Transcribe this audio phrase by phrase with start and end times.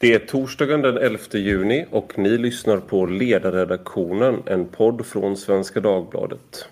[0.00, 5.80] Det är torsdagen den 11 juni och ni lyssnar på Ledarredaktionen, en podd från Svenska
[5.80, 6.68] Dagbladet.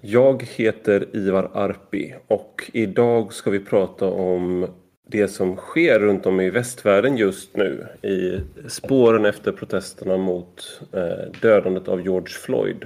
[0.00, 4.66] Jag heter Ivar Arpi och idag ska vi prata om
[5.06, 11.40] det som sker runt om i västvärlden just nu i spåren efter protesterna mot eh,
[11.42, 12.84] dödandet av George Floyd.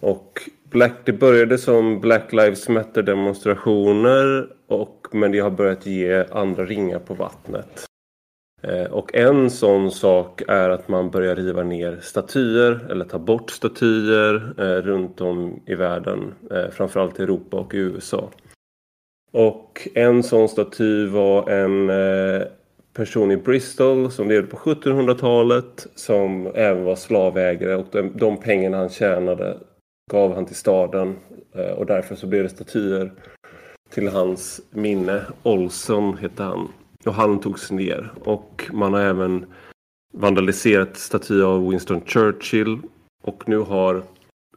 [0.00, 6.24] Och Black, det började som Black Lives Matter demonstrationer och, men det har börjat ge
[6.30, 7.86] andra ringar på vattnet.
[8.62, 13.50] Eh, och en sån sak är att man börjar riva ner statyer eller ta bort
[13.50, 18.30] statyer eh, runt om i världen, eh, framförallt i Europa och i USA.
[19.32, 22.42] Och en sån staty var en eh,
[22.92, 28.76] person i Bristol som levde på 1700-talet som även var slavägare och de, de pengarna
[28.76, 29.58] han tjänade
[30.10, 31.16] gav han till staden
[31.54, 33.12] eh, och därför så blev det statyer
[33.90, 35.22] till hans minne.
[35.42, 36.68] Olson hette han.
[37.04, 38.12] Och han togs ner.
[38.24, 39.46] Och man har även
[40.14, 42.78] vandaliserat statyer av Winston Churchill.
[43.22, 44.02] Och nu har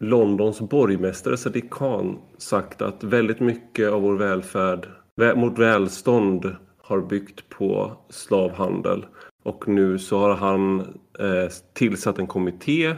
[0.05, 4.87] Londons borgmästare Sadiq Khan sagt att väldigt mycket av vår välfärd,
[5.35, 9.05] vårt välstånd har byggt på slavhandel.
[9.43, 10.79] Och nu så har han
[11.19, 12.95] eh, tillsatt en kommitté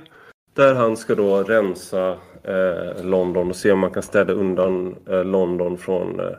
[0.54, 5.26] där han ska då rensa eh, London och se om man kan städa undan eh,
[5.26, 6.36] London från eh,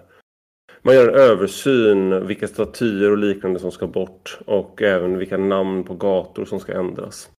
[0.83, 5.84] man gör en översyn vilka statyer och liknande som ska bort och även vilka namn
[5.84, 7.30] på gator som ska ändras.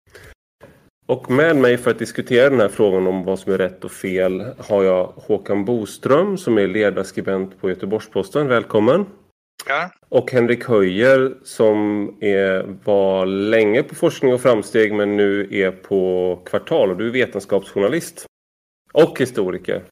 [1.09, 3.93] Och med mig för att diskutera den här frågan om vad som är rätt och
[3.93, 8.49] fel har jag Håkan Boström som är ledarskribent på Göteborgs-Posten.
[8.49, 9.07] Välkommen!
[9.69, 9.91] Ja.
[10.09, 16.43] Och Henrik Höjer som är, var länge på Forskning och framsteg men nu är på
[16.45, 18.27] Kvartal och du är vetenskapsjournalist.
[18.93, 19.83] Och historiker.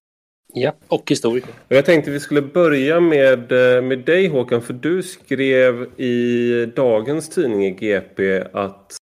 [0.55, 1.51] Ja, och historiker.
[1.69, 6.67] Och jag tänkte vi skulle börja med, eh, med dig Håkan för du skrev i
[6.77, 8.96] dagens tidning i GP att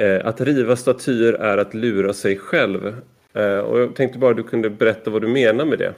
[0.00, 2.86] Eh, att riva statyer är att lura sig själv.
[3.34, 5.94] Eh, och jag tänkte bara du kunde berätta vad du menar med det.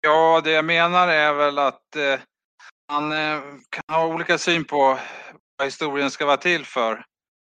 [0.00, 2.20] Ja, det jag menar är väl att eh,
[2.92, 3.40] man eh,
[3.70, 4.98] kan ha olika syn på
[5.58, 6.92] vad historien ska vara till för.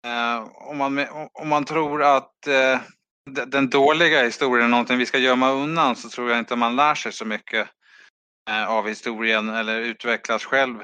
[0.08, 2.80] Eh, om, man, om man tror att eh,
[3.48, 6.96] den dåliga historien är någonting vi ska gömma undan så tror jag inte man lär
[6.96, 7.68] sig så mycket
[8.50, 10.76] eh, av historien eller utvecklas själv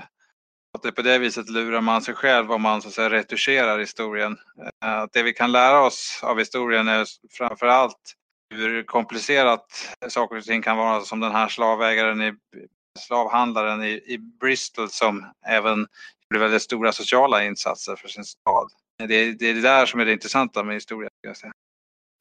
[0.77, 3.79] att det på det viset lurar man sig själv om man så att säga retuscherar
[3.79, 4.37] historien.
[4.83, 8.13] Eh, det vi kan lära oss av historien är framför allt
[8.55, 9.65] hur komplicerat
[10.07, 12.33] saker och ting kan vara som den här slavägaren i
[12.99, 15.87] slavhandlaren i, i Bristol som även
[16.29, 18.67] gjorde väldigt stora sociala insatser för sin stad.
[18.97, 21.11] Det, det är det där som är det intressanta med historien.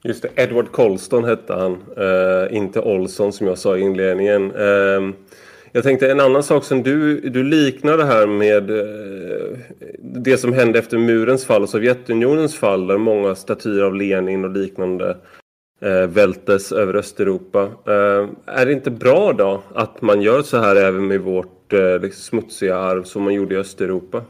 [0.05, 4.53] Just det, Edward Colston hette han, uh, inte Olson som jag sa i inledningen.
[4.53, 5.13] Uh,
[5.77, 9.59] jag tänkte en annan sak som du, du liknar det här med eh,
[9.99, 14.51] det som hände efter murens fall och Sovjetunionens fall där många statyer av Lenin och
[14.51, 15.17] liknande
[15.81, 17.63] eh, vältes över Östeuropa.
[17.63, 22.01] Eh, är det inte bra då att man gör så här även med vårt eh,
[22.01, 24.23] liksom smutsiga arv som man gjorde i Östeuropa?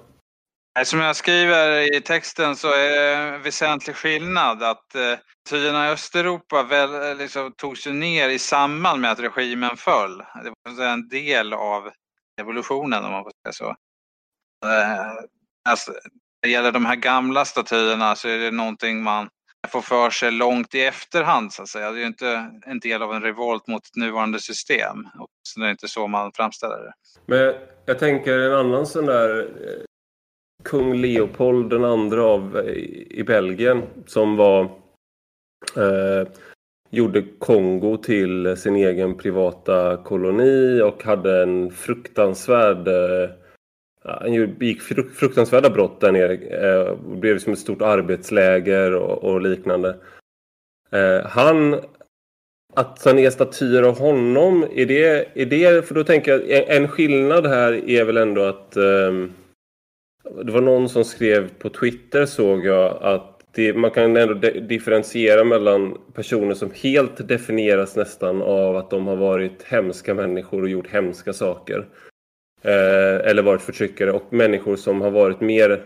[0.85, 5.93] Som jag skriver i texten så är det en väsentlig skillnad att eh, partierna i
[5.93, 10.19] Östeuropa väl, eh, liksom, togs ju ner i samband med att regimen föll.
[10.19, 11.91] Det var en del av
[12.41, 13.69] evolutionen om man får säga så.
[14.69, 15.13] Eh,
[15.69, 16.01] alltså, när
[16.43, 19.29] det gäller de här gamla statyerna så är det någonting man
[19.69, 21.91] får för sig långt i efterhand så att säga.
[21.91, 24.97] Det är ju inte en del av en revolt mot ett nuvarande system.
[25.43, 26.93] Så det är inte så man framställer det.
[27.27, 27.55] Men
[27.87, 29.49] jag tänker en annan sån där
[30.63, 32.75] kung Leopold den andra av eh,
[33.11, 34.71] i Belgien som var
[35.77, 36.29] Eh,
[36.91, 43.31] gjorde Kongo till sin egen privata koloni och hade en fruktansvärd eh,
[44.05, 44.83] han begick
[45.15, 46.35] fruktansvärda brott där nere.
[46.35, 49.97] Eh, blev som ett stort arbetsläger och, och liknande.
[50.91, 51.81] Eh, han
[52.75, 56.89] att ta är statyer av honom, är det, är det, för då tänker jag, en
[56.89, 59.13] skillnad här är väl ändå att eh,
[60.45, 65.45] det var någon som skrev på Twitter såg jag att det, man kan ändå differentiera
[65.45, 70.91] mellan personer som helt definieras nästan av att de har varit hemska människor och gjort
[70.91, 71.87] hemska saker.
[72.63, 75.83] Eh, eller varit förtryckare och människor som har varit mer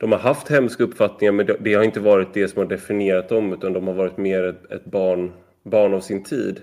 [0.00, 3.52] de har haft hemska uppfattningar men det har inte varit det som har definierat dem
[3.52, 5.32] utan de har varit mer ett, ett barn,
[5.62, 6.62] barn av sin tid.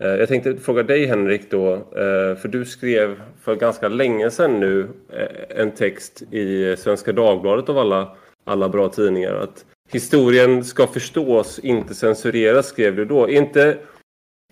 [0.00, 4.60] Eh, jag tänkte fråga dig Henrik då, eh, för du skrev för ganska länge sedan
[4.60, 10.86] nu eh, en text i Svenska Dagbladet av alla, alla bra tidningar att historien ska
[10.86, 13.28] förstås, inte censureras, skrev du då.
[13.28, 13.78] Är inte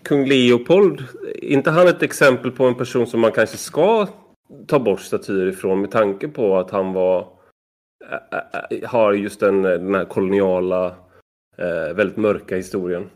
[0.03, 1.03] kung Leopold,
[1.35, 4.07] inte han ett exempel på en person som man kanske ska
[4.67, 7.27] ta bort statyer ifrån med tanke på att han var
[8.85, 10.95] har just den, den här koloniala,
[11.95, 13.09] väldigt mörka historien?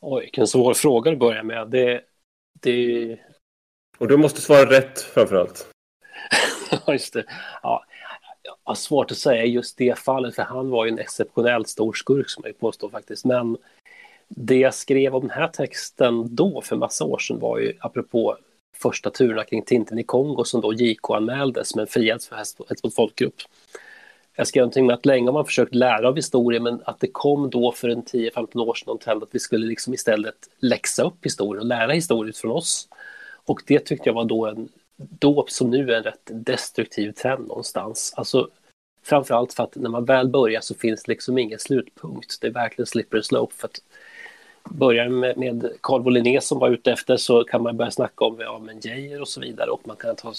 [0.00, 1.68] Oj, vilken svår fråga att börja med.
[1.68, 2.02] Det,
[2.60, 3.18] det...
[3.98, 5.68] Och du måste svara rätt framförallt.
[6.86, 7.24] Ja, just det.
[7.62, 7.84] Ja,
[8.42, 11.92] jag har svårt att säga just det fallet, för han var ju en exceptionellt stor
[11.92, 13.24] skurk som jag påstår faktiskt.
[13.24, 13.56] Men
[14.28, 18.36] det jag skrev om den här texten då för massa år sedan var ju apropå
[18.76, 23.34] första turerna kring Tintin i Kongo som då JK anmäldes som en frihetsförhäst mot folkgrupp.
[24.38, 27.06] Jag skrev någonting med att länge har man försökt lära av historien men att det
[27.06, 31.02] kom då för en 10-15 år sedan en trend att vi skulle liksom istället läxa
[31.02, 32.88] upp historien och lära historien från oss.
[33.44, 38.14] Och det tyckte jag var då en då som nu en rätt destruktiv trend någonstans.
[38.16, 38.48] Alltså,
[39.02, 42.40] framförallt för att när man väl börjar så finns liksom ingen slutpunkt.
[42.40, 43.54] Det är verkligen slippery slope.
[43.56, 43.82] För att
[44.64, 48.40] börjar med, med Carl Wolinné som var ute efter så kan man börja snacka om
[48.40, 50.34] ja, men Geijer och så vidare och man kan ta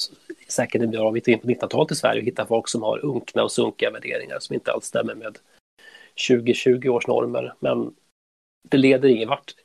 [0.52, 3.44] säkert en bra bit in på 1900-talet i Sverige och hitta folk som har unkna
[3.44, 5.38] och sunkiga värderingar som inte alls stämmer med
[6.28, 7.54] 2020 års normer.
[7.60, 7.96] Men
[8.70, 9.56] det leder ingen vart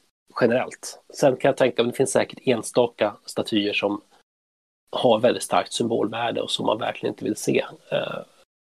[0.40, 1.02] generellt.
[1.14, 4.00] Sen kan jag tänka mig att det finns säkert enstaka statyer som
[4.90, 7.64] har väldigt starkt symbolvärde och som man verkligen inte vill se.
[7.90, 8.18] Eh,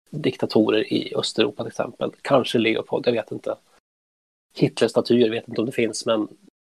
[0.09, 2.11] diktatorer i Östeuropa till exempel.
[2.21, 3.55] Kanske Leopold, jag vet inte.
[4.55, 6.27] Hitlerstatyer vet inte om det finns, men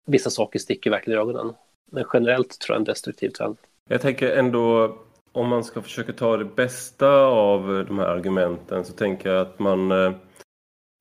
[0.05, 1.53] vissa saker sticker verkligen i ögonen.
[1.91, 3.57] Men generellt tror jag en destruktiv trend.
[3.89, 4.97] Jag tänker ändå,
[5.31, 9.41] om man ska försöka ta det bästa av eh, de här argumenten så tänker jag
[9.41, 9.91] att man...
[9.91, 10.11] Eh,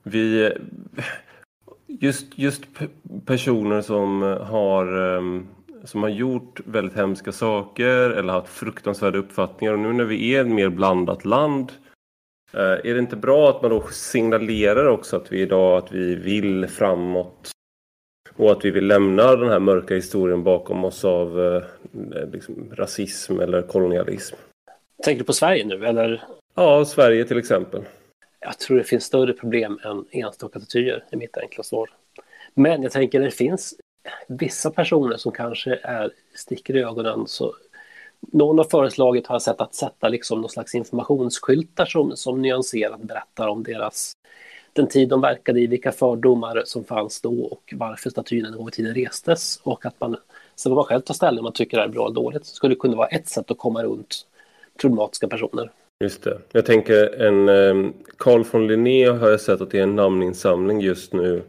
[0.03, 0.47] vi...
[0.47, 0.53] Eh,
[1.87, 2.63] just, just
[3.27, 5.47] personer som har ehm,
[5.85, 9.73] som har gjort väldigt hemska saker eller haft fruktansvärda uppfattningar.
[9.73, 11.73] Och nu när vi är ett mer blandat land
[12.53, 16.67] är det inte bra att man då signalerar också att vi idag att vi vill
[16.67, 17.51] framåt
[18.41, 21.63] och att vi vill lämna den här mörka historien bakom oss av eh,
[22.33, 24.37] liksom, rasism eller kolonialism.
[25.03, 26.23] Tänker du på Sverige nu eller?
[26.55, 27.83] Ja, Sverige till exempel.
[28.41, 31.91] Jag tror det finns större problem än enstaka statyer i mitt enkla svar.
[32.55, 33.75] Men jag tänker det finns
[34.29, 37.27] vissa personer som kanske är, sticker i ögonen.
[37.27, 37.55] Så
[38.21, 43.49] någon har föreslagit, har sett, att sätta liksom någon slags informationsskyltar som, som nyanserat berättar
[43.49, 44.13] om deras
[44.73, 48.69] den tid de verkade i, vilka fördomar som fanns då och varför statyn en gång
[48.69, 49.61] i tiden restes.
[49.63, 50.17] Och att man,
[50.57, 52.43] sen får man själv ta ställning om man tycker det är bra eller dåligt.
[52.43, 54.27] Det skulle kunna vara ett sätt att komma runt
[54.81, 55.71] problematiska personer.
[56.05, 56.41] Just det.
[56.53, 60.81] Jag tänker en ehm, Carl von Linné har jag sett att det är en namninsamling
[60.81, 61.43] just nu.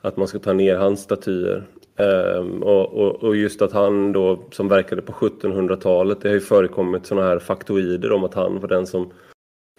[0.00, 1.66] Att man ska ta ner hans statyer.
[1.98, 6.40] Um, och, och, och, just att han då som verkade på 1700-talet, det har ju
[6.40, 9.12] förekommit sådana här faktoider om att han var den som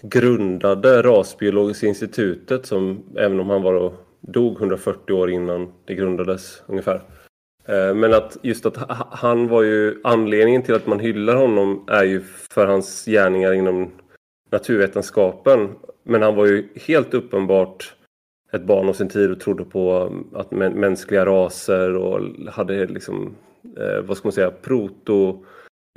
[0.02, 6.64] grundade Rasbiologiska institutet som även om han var då, dog 140 år innan det grundades
[6.68, 7.02] ungefär.
[7.66, 8.78] Eh, men att just att
[9.12, 13.92] han var ju anledningen till att man hyllar honom är ju för hans gärningar inom
[14.52, 15.70] naturvetenskapen.
[16.04, 17.94] Men han var ju helt uppenbart
[18.52, 22.22] ett barn av sin tid och trodde på um, att mänskliga raser och
[22.52, 23.36] hade liksom,
[23.78, 25.46] eh, vad ska man säga, proto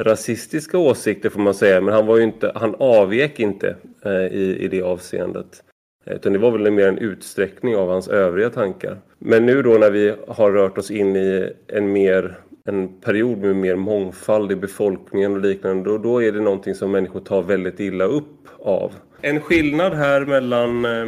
[0.04, 1.80] rasistiska åsikter får man säga.
[1.80, 5.62] Men han var ju inte, han avvek inte eh, i, i det avseendet.
[6.06, 8.98] Eh, utan det var väl mer en utsträckning av hans övriga tankar.
[9.18, 13.56] Men nu då när vi har rört oss in i en mer en period med
[13.56, 17.80] mer mångfald i befolkningen och liknande, då, då är det någonting som människor tar väldigt
[17.80, 18.92] illa upp av.
[19.20, 21.06] En skillnad här mellan eh,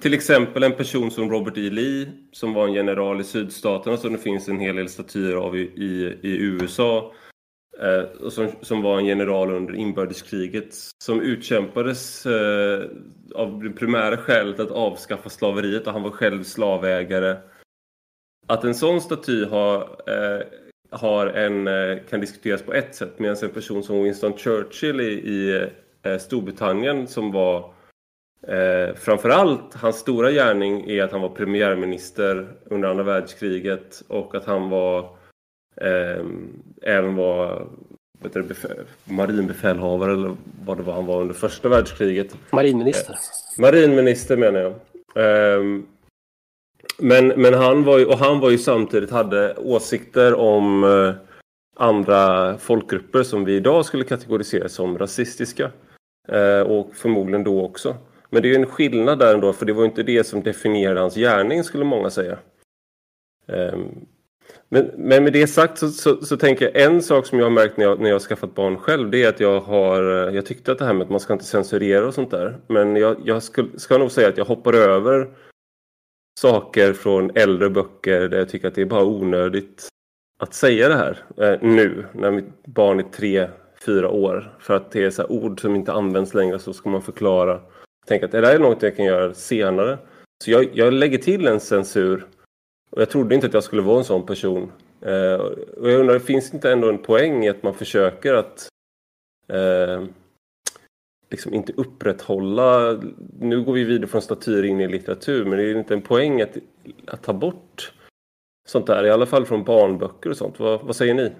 [0.00, 1.70] till exempel en person som Robert E.
[1.70, 5.56] Lee som var en general i sydstaterna som det finns en hel del statyer av
[5.56, 7.12] i, i, i USA.
[7.82, 12.84] Eh, som, som var en general under inbördeskriget som utkämpades eh,
[13.34, 17.36] av det primära skälet att avskaffa slaveriet och han var själv slavägare.
[18.46, 20.46] Att en sån staty har, eh,
[20.90, 25.12] har en, eh, kan diskuteras på ett sätt medan en person som Winston Churchill i,
[25.12, 25.68] i
[26.02, 27.76] eh, Storbritannien som var
[28.48, 34.44] Eh, framförallt hans stora gärning är att han var premiärminister under andra världskriget och att
[34.44, 35.06] han var eh,
[36.82, 37.68] även var
[38.22, 42.36] vet du, befäl, marinbefälhavare eller vad det var han var under första världskriget.
[42.52, 43.12] Marinminister.
[43.12, 44.72] Eh, marinminister menar jag.
[45.16, 45.62] Eh,
[46.98, 51.14] men, men han var ju, och han var ju samtidigt hade åsikter om eh,
[51.76, 55.70] andra folkgrupper som vi idag skulle kategorisera som rasistiska.
[56.28, 57.96] Eh, och förmodligen då också.
[58.30, 61.00] Men det är ju en skillnad där ändå, för det var inte det som definierade
[61.00, 62.38] hans gärning skulle många säga.
[64.68, 67.50] Men, men med det sagt så, så, så, tänker jag en sak som jag har
[67.50, 70.34] märkt när jag, när jag har skaffat barn själv det är att jag har eh,
[70.34, 72.96] jag tyckte att det här med att man ska inte censurera och sånt där men
[72.96, 75.30] jag, jag skulle, ska nog säga att jag hoppar över
[76.40, 79.88] saker från äldre böcker där jag tycker att det är bara onödigt
[80.38, 83.48] att säga det här eh, nu när mitt barn är tre,
[83.86, 84.56] fyra år.
[84.60, 87.60] För att det är så ord som inte används längre så ska man förklara.
[88.06, 89.98] Tänk att det där är något jag kan göra senare.
[90.44, 92.26] Så jag, jag lägger till en censur.
[92.96, 94.72] Och jag trodde inte att jag skulle vara en sån person.
[95.00, 95.34] Eh,
[95.76, 98.68] och jag undrar, finns det inte ändå en poäng i att man försöker att
[99.52, 100.04] eh,
[101.30, 103.00] liksom inte upprätthålla...
[103.40, 106.42] Nu går vi vidare från statyer in i litteratur, men det är inte en poäng
[106.42, 106.56] att,
[107.06, 107.92] att ta bort
[108.68, 110.58] sånt där, i alla fall från barnböcker och sånt.
[110.58, 111.32] Vad, vad säger ni?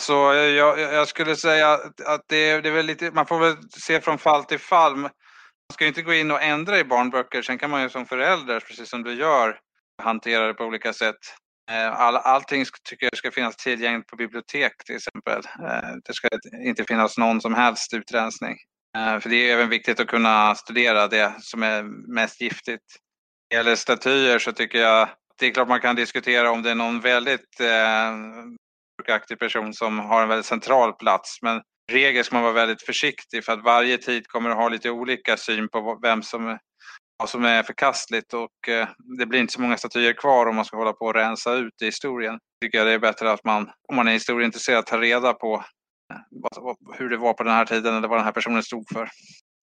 [0.00, 1.72] Så eh, jag, jag skulle säga
[2.06, 4.96] att det, det är väl lite, man får väl se från fall till fall.
[4.96, 5.10] Man
[5.72, 7.42] ska inte gå in och ändra i barnböcker.
[7.42, 9.60] Sen kan man ju som förälder, precis som du gör,
[10.00, 11.16] hantera det på olika sätt.
[11.70, 15.38] Eh, all, allting tycker jag ska finnas tillgängligt på bibliotek till exempel.
[15.38, 16.28] Eh, det ska
[16.64, 18.56] inte finnas någon som helst utrensning.
[18.96, 21.82] Eh, för det är även viktigt att kunna studera det som är
[22.14, 22.84] mest giftigt.
[23.50, 26.70] När det gäller statyer så tycker jag det är klart man kan diskutera om det
[26.70, 31.38] är någon väldigt eh, aktiv person som har en väldigt central plats.
[31.42, 34.90] Men regel ska man vara väldigt försiktig för att varje tid kommer att ha lite
[34.90, 36.58] olika syn på vem som,
[37.28, 40.76] som är förkastligt och eh, det blir inte så många statyer kvar om man ska
[40.76, 42.38] hålla på och rensa ut i historien.
[42.62, 45.64] Tycker jag det är bättre att man, om man är historieintresserad, tar reda på
[46.12, 49.00] eh, hur det var på den här tiden eller vad den här personen stod för.
[49.00, 49.10] Jag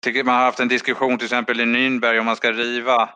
[0.05, 3.11] tycker man har haft en diskussion till exempel i Nürnberg om man ska riva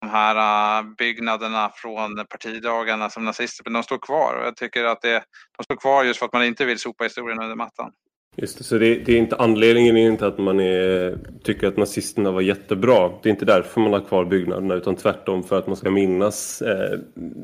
[0.00, 4.34] de här eh, byggnaderna från partidagarna som nazister, men de står kvar.
[4.40, 5.24] Och jag tycker att det,
[5.58, 7.92] de står kvar just för att man inte vill sopa historien under mattan.
[8.36, 11.76] Just det, så det, det, är inte anledningen är inte att man är, tycker att
[11.76, 13.10] nazisterna var jättebra.
[13.22, 16.62] Det är inte därför man har kvar byggnaderna utan tvärtom för att man ska minnas
[16.62, 16.98] eh,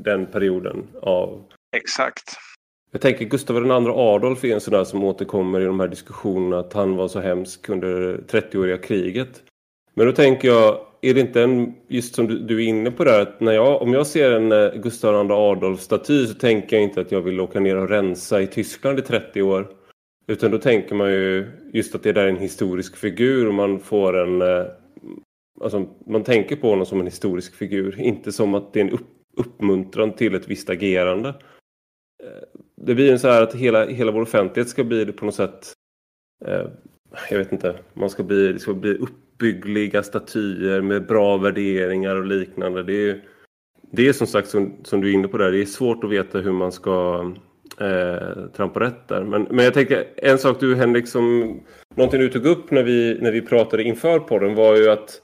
[0.04, 1.42] den perioden av...
[1.76, 2.36] Exakt.
[2.92, 6.58] Jag tänker Gustav II Adolf är en sån där som återkommer i de här diskussionerna
[6.58, 9.42] att han var så hemsk under 30-åriga kriget.
[9.94, 13.04] Men då tänker jag, är det inte en, just som du, du är inne på
[13.04, 16.82] där, att när jag, om jag ser en eh, Gustav II Adolf-staty så tänker jag
[16.82, 19.68] inte att jag vill åka ner och rensa i Tyskland i 30 år.
[20.30, 23.80] Utan då tänker man ju just att det där är en historisk figur och man
[23.80, 24.42] får en...
[24.42, 24.66] Eh,
[25.60, 28.90] alltså man tänker på honom som en historisk figur, inte som att det är en
[28.90, 29.06] upp,
[29.36, 31.28] uppmuntran till ett visst agerande.
[32.22, 35.34] Eh, det blir ju så här att hela, hela vår offentlighet ska bli på något
[35.34, 35.72] sätt...
[36.44, 36.66] Eh,
[37.30, 42.26] jag vet inte, man ska bli, det ska bli uppbyggliga statyer med bra värderingar och
[42.26, 42.82] liknande.
[42.82, 43.24] Det är,
[43.92, 46.10] det är som sagt som, som du är inne på där, det är svårt att
[46.10, 47.24] veta hur man ska
[47.80, 49.24] eh, trampa rätt där.
[49.24, 51.56] Men, men jag tänker en sak du Henrik, som
[51.94, 55.20] någonting du tog upp när vi, när vi pratade inför podden var ju att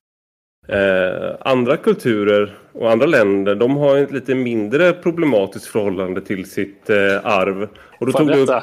[0.68, 6.90] Eh, andra kulturer och andra länder de har ett lite mindre problematiskt förhållande till sitt
[6.90, 7.68] eh, arv.
[8.00, 8.60] Och då Får tog jag berätta?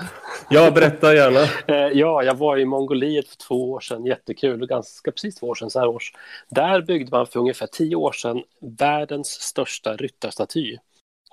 [0.50, 0.56] Du...
[0.56, 1.40] Ja, berätta gärna.
[1.68, 5.56] eh, ja, jag var i Mongoliet för två år sedan, jättekul, ganska precis två år
[5.56, 6.14] sedan, så här års.
[6.50, 8.44] Där byggde man för ungefär tio år sedan
[8.78, 10.78] världens största ryttarstaty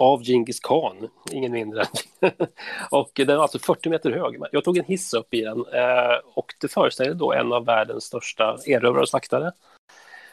[0.00, 1.84] av Genghis khan, ingen mindre.
[2.90, 4.36] och den var alltså 40 meter hög.
[4.52, 8.04] Jag tog en hiss upp i den eh, och det föreställde då en av världens
[8.04, 9.52] största erövrare och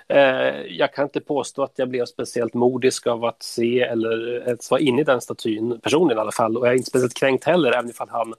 [0.09, 4.71] Eh, jag kan inte påstå att jag blev speciellt modisk av att se eller ens
[4.71, 6.57] vara inne i den statyn, personligen i alla fall.
[6.57, 8.33] Och jag är inte speciellt kränkt heller, även ifall han,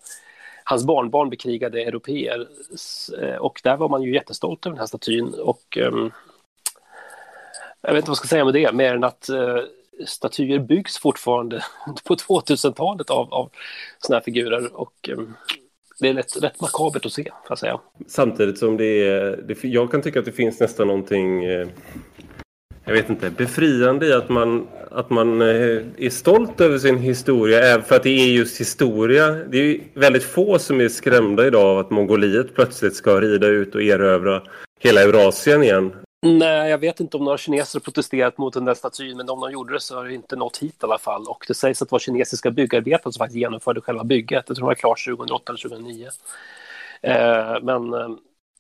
[0.65, 2.47] hans barnbarn bekrigade europeer.
[3.23, 5.35] Eh, och där var man ju jättestolt över den här statyn.
[5.35, 6.11] Och ehm,
[7.81, 9.59] jag vet inte vad jag ska säga med det, mer än att eh,
[10.07, 11.65] statyer byggs fortfarande
[12.05, 13.51] på 2000-talet av, av
[13.99, 14.81] sådana här figurer.
[14.81, 15.35] Och um,
[16.01, 17.81] det är rätt, rätt makabert att se, får jag säga.
[18.07, 19.37] Samtidigt som det är...
[19.37, 21.45] Det, jag kan tycka att det finns nästan någonting...
[21.45, 21.69] Eh,
[22.85, 27.61] jag vet inte, befriande i att man, att man eh, är stolt över sin historia.
[27.61, 29.31] Även för att det är just historia.
[29.31, 33.75] Det är väldigt få som är skrämda idag av att Mongoliet plötsligt ska rida ut
[33.75, 34.43] och erövra
[34.81, 35.93] hela Eurasien igen.
[36.23, 39.53] Nej, jag vet inte om några kineser protesterat mot den där statyn, men om de
[39.53, 41.27] gjorde det så har det inte nått hit i alla fall.
[41.29, 44.45] Och det sägs att det var kinesiska byggarbetare som faktiskt genomförde själva bygget.
[44.47, 46.09] Jag tror det var klart 2008 eller 2009.
[47.03, 48.09] Eh, men eh,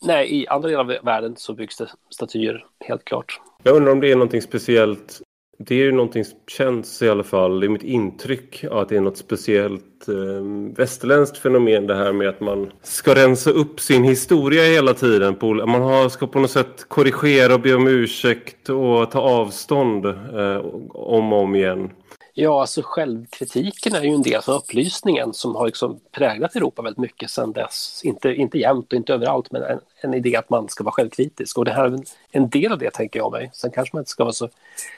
[0.02, 3.40] nej, i andra delar av världen så byggs det statyer, helt klart.
[3.62, 5.20] Jag undrar om det är någonting speciellt
[5.60, 8.96] det är ju någonting som känns i alla fall, det är mitt intryck att det
[8.96, 14.04] är något speciellt eh, västerländskt fenomen det här med att man ska rensa upp sin
[14.04, 15.34] historia hela tiden.
[15.34, 20.06] På, man har, ska på något sätt korrigera och be om ursäkt och ta avstånd
[20.06, 20.56] eh,
[20.88, 21.90] om och om igen.
[22.40, 26.98] Ja, alltså självkritiken är ju en del av upplysningen som har liksom präglat Europa väldigt
[26.98, 28.00] mycket sedan dess.
[28.04, 31.58] Inte, inte jämt och inte överallt, men en, en idé att man ska vara självkritisk.
[31.58, 33.50] Och det här är en, en del av det, tänker jag mig.
[33.54, 34.48] Sen kanske man inte ska vara så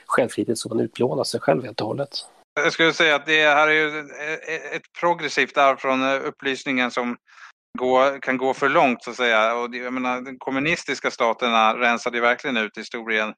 [0.05, 2.09] självkritisk som man utplånar sig själv helt och hållet.
[2.63, 3.99] Jag skulle säga att det här är ju
[4.75, 7.17] ett progressivt arv från upplysningen som
[7.79, 9.55] gå, kan gå för långt så att säga.
[9.55, 13.33] Och jag menar, de kommunistiska staterna rensade ju verkligen ut historien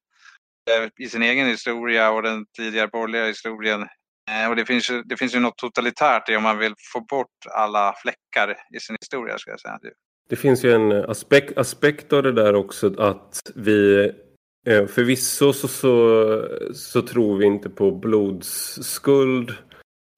[0.72, 3.82] Eh, i sin egen historia och den tidigare borgerliga historien.
[4.32, 7.01] Eh, och det finns, ju, det finns ju något totalitärt i om man vill få
[7.01, 9.38] bort alla fläckar i sin historia.
[9.38, 9.79] Ska jag säga.
[10.29, 14.12] Det finns ju en aspekt, aspekt av det där också att vi
[14.67, 19.53] eh, Förvisso så, så, så tror vi inte på blodsskuld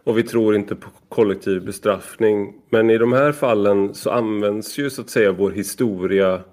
[0.03, 2.53] och vi tror inte på kollektiv bestraffning.
[2.69, 6.43] Men i de här fallen så används ju så att säga vår historia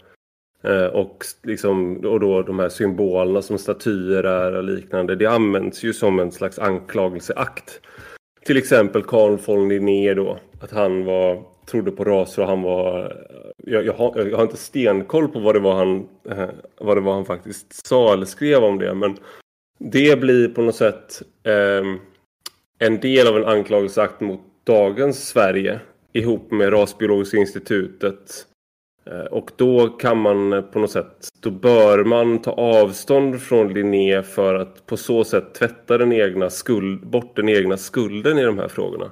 [0.63, 5.17] Eh, och, liksom, och då de här symbolerna som statyer är och liknande.
[5.17, 7.81] Det används ju som en slags anklagelseakt.
[8.45, 10.39] Till exempel Carl von Linné då.
[10.61, 13.17] Att han var, trodde på raser och han var...
[13.57, 16.49] Jag, jag, har, jag har inte stenkoll på vad det, var han, eh,
[16.81, 18.95] vad det var han faktiskt sa eller skrev om det.
[18.95, 19.17] Men
[19.79, 21.23] det blir på något sätt...
[21.45, 21.85] Eh,
[22.79, 25.81] en del av en anklagelseakt mot dagens Sverige
[26.13, 28.47] ihop med Rasbiologiska institutet.
[29.05, 33.75] Eh, och då kan man eh, på något sätt, då bör man ta avstånd från
[33.75, 38.45] Linné för att på så sätt tvätta den egna skuld, bort den egna skulden i
[38.45, 39.11] de här frågorna.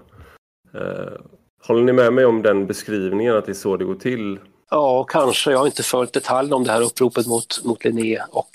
[0.74, 1.20] Eh,
[1.66, 4.38] håller ni med mig om den beskrivningen, att det är så det går till?
[4.70, 5.50] Ja, kanske.
[5.50, 8.50] Jag har inte följt detaljerna om det här uppropet mot, mot Linné och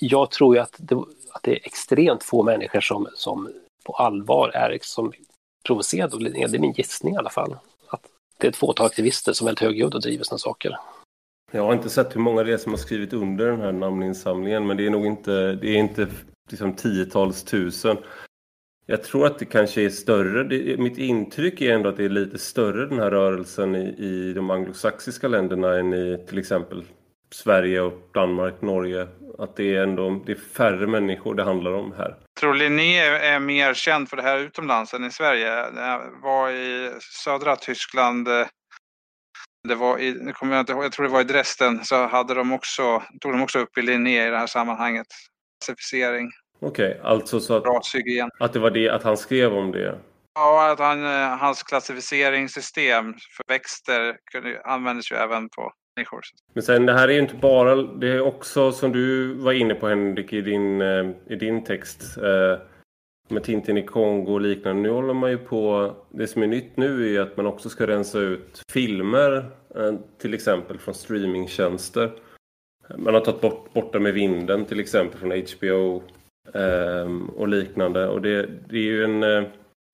[0.00, 0.94] jag tror ju att det,
[1.32, 3.48] att det är extremt få människor som, som
[3.84, 5.12] på allvar är liksom
[5.66, 6.46] provocerade av Linné.
[6.46, 7.56] Det är min gissning i alla fall.
[8.40, 10.76] Det är ett fåtal aktivister som är väldigt högljudda och driver sådana saker.
[11.52, 14.66] Jag har inte sett hur många det är som har skrivit under den här namninsamlingen
[14.66, 16.06] men det är nog inte, det är inte
[16.50, 17.96] liksom tiotals tusen.
[18.86, 20.44] Jag tror att det kanske är större.
[20.44, 24.32] Det, mitt intryck är ändå att det är lite större den här rörelsen i, i
[24.32, 26.84] de anglosaxiska länderna än i till exempel
[27.34, 29.08] Sverige och Danmark, Norge.
[29.38, 32.08] Att det är ändå det är färre människor det handlar om här.
[32.08, 35.70] Jag tror Linné är mer känd för det här utomlands än i Sverige.
[35.70, 36.92] Det var i
[37.24, 38.28] södra Tyskland.
[39.68, 42.06] Det var i, nu kommer jag inte ihåg, jag tror det var i Dresden, så
[42.06, 45.06] hade de också, tog de också upp i Linné i det här sammanhanget.
[45.64, 46.30] Klassificering.
[46.60, 47.64] Okej, okay, alltså så att,
[48.40, 49.98] att det var det, att han skrev om det?
[50.34, 51.04] Ja, att han,
[51.38, 54.16] hans klassificeringssystem för växter
[54.64, 56.20] användes ju även på människor.
[56.52, 59.74] Men sen det här är ju inte bara, det är också som du var inne
[59.74, 62.58] på Henrik i din, eh, i din text eh,
[63.28, 64.82] med Tintin i Kongo och liknande.
[64.82, 67.86] Nu håller man ju på, det som är nytt nu är att man också ska
[67.86, 72.12] rensa ut filmer eh, till exempel från streamingtjänster.
[72.96, 76.02] Man har tagit bort Borta med vinden till exempel från HBO
[76.54, 78.08] ehm, och liknande.
[78.08, 79.20] Och det, det är ju en...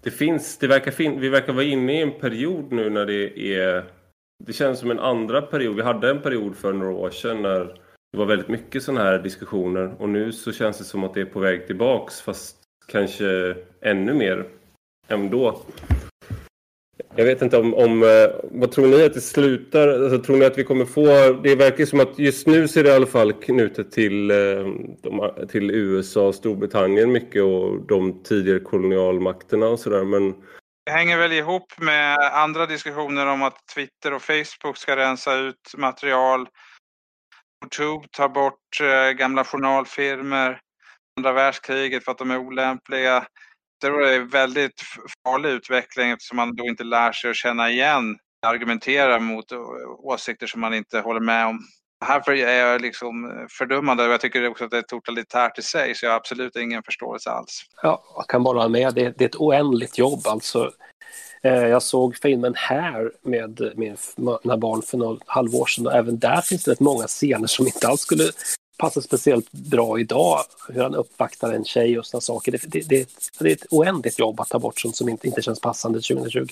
[0.02, 3.54] Det finns, det verkar fin, vi verkar vara inne i en period nu när det
[3.56, 3.84] är
[4.44, 5.76] det känns som en andra period.
[5.76, 7.64] Vi hade en period för några år sedan när
[8.12, 11.20] det var väldigt mycket sådana här diskussioner och nu så känns det som att det
[11.20, 12.56] är på väg tillbaks fast
[12.88, 14.44] kanske ännu mer
[15.08, 15.60] än då.
[17.18, 18.08] Jag vet inte om, om eh,
[18.42, 19.88] vad tror ni att det slutar?
[19.88, 22.90] Alltså, tror ni att vi kommer få, det verkar som att just nu ser det
[22.90, 29.68] i alla fall knutet till, eh, till USA och Storbritannien mycket och de tidigare kolonialmakterna
[29.68, 30.34] och sådär men
[30.86, 35.74] det hänger väl ihop med andra diskussioner om att Twitter och Facebook ska rensa ut
[35.76, 36.48] material.
[37.64, 40.60] Youtube tar bort eh, gamla journalfilmer,
[41.18, 43.26] andra världskriget för att de är olämpliga.
[43.80, 44.82] Jag tror det är en väldigt
[45.24, 49.58] farlig utveckling eftersom man då inte lär sig att känna igen, argumentera mot eh,
[49.98, 51.60] åsikter som man inte håller med om.
[52.04, 55.62] Här är jag liksom eh, fördömande och jag tycker också att det är totalitärt i
[55.62, 57.62] sig så jag har absolut ingen förståelse alls.
[57.82, 58.94] Ja, jag kan bara hålla med.
[58.94, 60.72] Det, det är ett oändligt jobb alltså.
[61.42, 66.40] Eh, jag såg filmen här med mina barn för några halvår sedan och även där
[66.40, 68.24] finns det rätt många scener som inte alls skulle
[68.78, 70.40] passa speciellt bra idag.
[70.68, 72.52] Hur han uppvaktar en tjej och sådana saker.
[72.52, 75.42] Det, det, det, det, är ett oändligt jobb att ta bort sånt som inte, inte
[75.42, 76.46] känns passande 2020.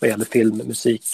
[0.00, 1.04] Vad gäller film, musik,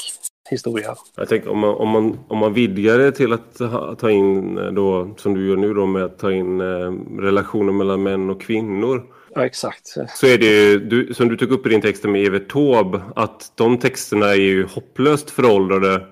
[0.50, 0.94] historia.
[1.16, 4.58] Jag tänker om man, om man, om man vidgar det till att ta, ta in
[4.58, 8.30] eh, då, som du gör nu då med att ta in eh, relationer mellan män
[8.30, 9.02] och kvinnor.
[9.34, 9.88] Ja, exakt.
[10.08, 13.52] Så är det du, som du tog upp i din text med Evert Taube, att
[13.54, 16.06] de texterna är ju hopplöst föråldrade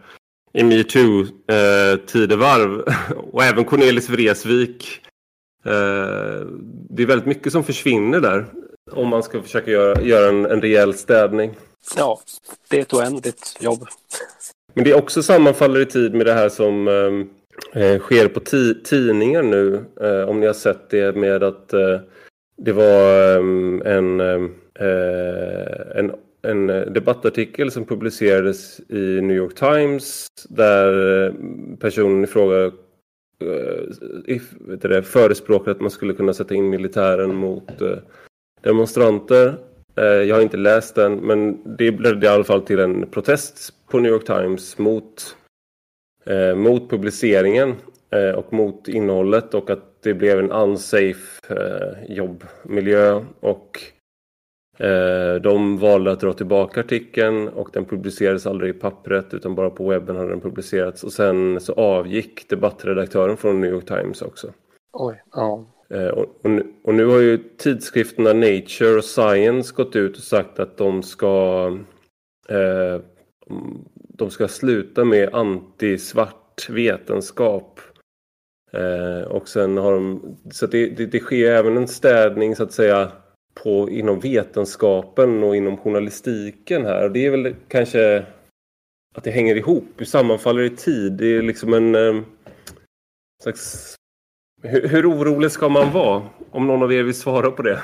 [0.53, 2.89] i metoo-tidevarv.
[2.89, 2.95] Eh,
[3.33, 5.01] och även Cornelis Vreeswijk.
[5.65, 6.47] Eh,
[6.91, 8.47] det är väldigt mycket som försvinner där.
[8.93, 11.55] Om man ska försöka göra, göra en, en rejäl städning.
[11.97, 12.21] Ja,
[12.69, 13.87] det är ett oändligt jobb.
[14.75, 17.29] Men det också sammanfaller i tid med det här som ehm,
[17.73, 18.41] eh, sker på
[18.85, 19.85] tidningar nu.
[20.01, 22.01] Eh, om ni har sett det med att eh,
[22.57, 30.27] det var ehm, en, ehm, eh, en, en debattartikel som publicerades i New York Times
[30.49, 31.33] där eh,
[31.81, 32.65] personen i fråga
[34.85, 37.83] eh, förespråkade att man skulle kunna sätta in militären mot
[38.61, 39.59] demonstranter.
[39.97, 43.75] Eh, jag har inte läst den, men det ledde i alla fall till en protest
[43.91, 45.37] på New York Times mot,
[46.25, 47.75] eh, mot publiceringen
[48.11, 53.25] eh, och mot innehållet och att det blev en unsafe eh, jobbmiljö.
[53.41, 53.81] Och
[54.79, 59.71] eh, de valde att dra tillbaka artikeln och den publicerades aldrig i pappret utan bara
[59.71, 61.05] på webben hade den publicerats.
[61.05, 64.53] Och sen så avgick debattredaktören från New York Times också.
[64.93, 65.65] Oj, ja.
[65.93, 70.59] Eh, och, nu, och, nu, har ju tidskrifterna Nature och Science gått ut och sagt
[70.59, 71.67] att de ska
[72.49, 73.01] eh,
[74.23, 77.81] de ska sluta med anti-svart vetenskap.
[78.73, 82.73] Eh, och sen har de, så det, det, det, sker även en städning så att
[82.73, 83.13] säga
[83.55, 87.05] på, inom vetenskapen och inom journalistiken här.
[87.05, 88.27] Och det är väl kanske
[89.15, 91.13] att det hänger ihop, det sammanfaller i tid.
[91.13, 92.23] Det är liksom en eh,
[93.43, 93.95] slags
[94.63, 96.23] hur, hur orolig ska man vara?
[96.51, 97.83] Om någon av er vill svara på det.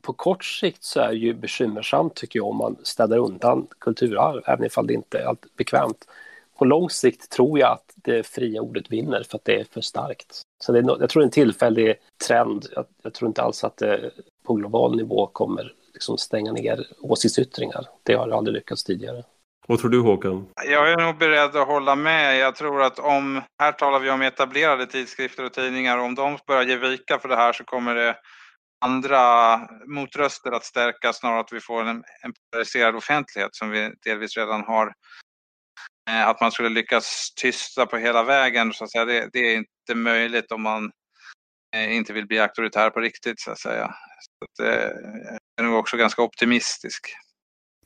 [0.00, 4.42] På kort sikt så är det ju bekymmersamt tycker jag om man städar undan kulturarv,
[4.46, 6.08] även ifall det inte är allt bekvämt.
[6.58, 9.80] På lång sikt tror jag att det fria ordet vinner för att det är för
[9.80, 10.42] starkt.
[10.64, 11.94] Så det är, jag tror det är en tillfällig
[12.28, 12.66] trend.
[12.74, 14.10] Jag, jag tror inte alls att det
[14.46, 17.88] på global nivå kommer liksom stänga ner åsiktsyttringar.
[18.02, 19.24] Det har aldrig lyckats tidigare.
[19.68, 20.46] Vad tror du Håkan?
[20.64, 22.38] Jag är nog beredd att hålla med.
[22.38, 26.62] Jag tror att om, här talar vi om etablerade tidskrifter och tidningar, om de börjar
[26.62, 28.16] ge vika för det här så kommer det
[28.84, 34.36] andra motröster att stärka snarare att vi får en, en polariserad offentlighet som vi delvis
[34.36, 34.92] redan har.
[36.10, 39.56] Eh, att man skulle lyckas tysta på hela vägen, så att säga, det, det är
[39.56, 40.90] inte möjligt om man
[41.76, 43.94] eh, inte vill bli auktoritär på riktigt så att säga.
[44.20, 44.90] Så att, eh,
[45.56, 47.00] jag är nog också ganska optimistisk.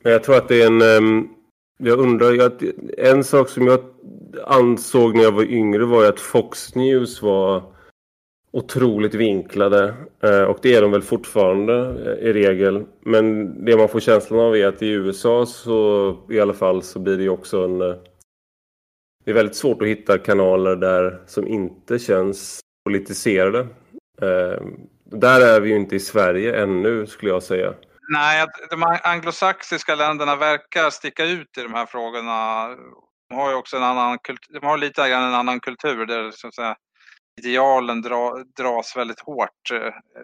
[0.03, 1.38] Men jag tror att det är en ehm,
[1.83, 2.51] jag undrar, jag,
[2.97, 3.79] en sak som jag
[4.45, 7.63] ansåg när jag var yngre var ju att Fox News var
[8.51, 9.93] otroligt vinklade.
[10.23, 11.73] Eh, och det är de väl fortfarande
[12.05, 12.85] eh, i regel.
[12.99, 16.99] Men det man får känslan av är att i USA så i alla fall så
[16.99, 17.81] blir det ju också en...
[17.81, 17.95] Eh,
[19.25, 23.67] det är väldigt svårt att hitta kanaler där som inte känns politiserade.
[25.03, 27.73] Där är vi ju inte i Sverige ännu skulle jag säga.
[28.11, 32.67] Nej, de anglosaxiska länderna verkar sticka ut i de här frågorna.
[33.29, 36.31] De har ju också en annan kultur, de har lite grann en annan kultur där
[36.31, 36.75] så att säga,
[37.41, 39.69] idealen dra, dras väldigt hårt.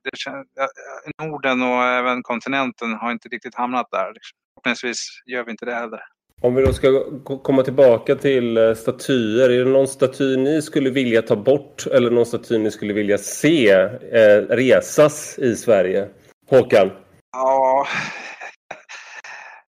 [0.03, 4.13] Det, Norden och även kontinenten har inte riktigt hamnat där.
[4.13, 4.37] Liksom.
[4.53, 5.99] Förhoppningsvis gör vi inte det heller.
[6.41, 7.03] Om vi då ska
[7.43, 9.49] komma tillbaka till eh, statyer.
[9.49, 13.17] Är det någon staty ni skulle vilja ta bort eller någon staty ni skulle vilja
[13.17, 16.09] se eh, resas i Sverige?
[16.49, 16.91] Håkan?
[17.31, 17.74] Ja,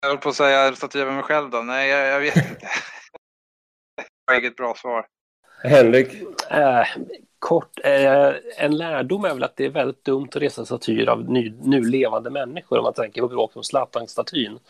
[0.00, 1.58] jag höll på att säga staty över mig själv då.
[1.58, 2.58] Nej, jag, jag vet inte.
[4.26, 5.06] jag har inget bra svar.
[5.62, 6.12] Henrik?
[6.50, 6.86] Eh,
[7.38, 11.30] kort, eh, en lärdom är väl att det är väldigt dumt att resa statyer av
[11.30, 14.58] ny, nu levande människor om man tänker på bråk som Zlatan-statyn.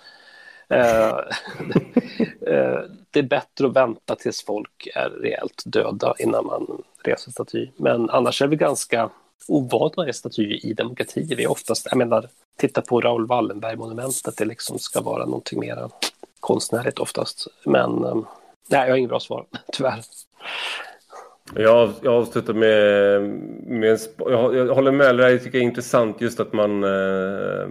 [2.41, 7.69] Eh, det är bättre att vänta tills folk är rejält döda innan man reser staty.
[7.77, 9.11] Men annars är vi ganska
[9.49, 11.37] ovanligt med statyer i demokratier.
[11.37, 15.91] Vi är oftast, jag menar, titta på Raoul Wallenberg-monumentet, det liksom ska vara någonting mer
[16.41, 17.47] konstnärligt oftast.
[17.65, 18.15] Men eh,
[18.69, 20.01] nej, jag har inget bra svar, tyvärr.
[21.55, 23.23] Jag, jag avslutar med,
[23.67, 27.69] med jag, jag håller med dig, jag tycker det är intressant just att man eh,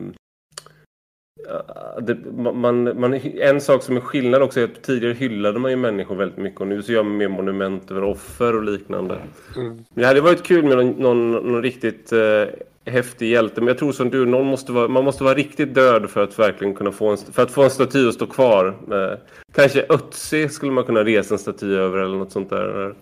[2.01, 5.77] det, man, man, en sak som är skillnad också är att tidigare hyllade man ju
[5.77, 9.17] människor väldigt mycket och nu så gör man mer monument över offer och liknande.
[9.55, 9.85] Mm.
[9.89, 12.43] Det hade varit kul med någon, någon, någon riktigt eh,
[12.85, 16.09] häftig hjälte men jag tror som du, någon måste vara, man måste vara riktigt död
[16.09, 18.67] för att verkligen kunna få en, för att få en staty att stå kvar.
[18.67, 19.19] Eh,
[19.53, 22.95] kanske Ötzi skulle man kunna resa en staty över eller något sånt där.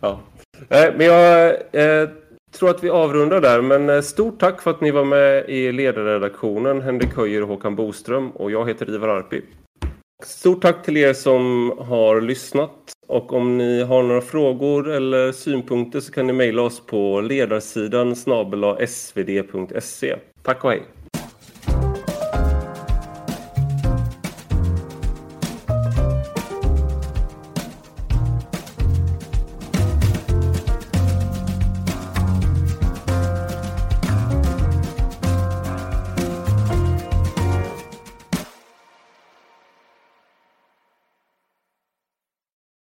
[0.00, 0.20] ja.
[0.68, 1.56] Nej, men jag...
[1.72, 2.08] Eh,
[2.52, 5.72] tror att vi avrundar där, men eh, stort tack för att ni var med i
[5.72, 6.80] ledarredaktionen.
[6.80, 9.42] Henrik Höjer och Håkan Boström och jag heter Ivar Arpi.
[10.24, 16.00] Stort tack till er som har lyssnat och om ni har några frågor eller synpunkter
[16.00, 18.16] så kan ni mejla oss på ledarsidan
[18.86, 20.16] svd.se.
[20.42, 20.95] Tack och hej!